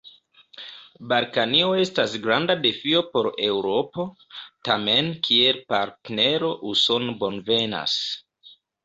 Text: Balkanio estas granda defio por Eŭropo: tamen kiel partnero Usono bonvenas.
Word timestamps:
Balkanio 1.09 1.73
estas 1.81 2.15
granda 2.23 2.55
defio 2.63 3.03
por 3.17 3.29
Eŭropo: 3.47 4.05
tamen 4.69 5.11
kiel 5.29 5.61
partnero 5.75 6.51
Usono 6.71 7.17
bonvenas. 7.21 7.99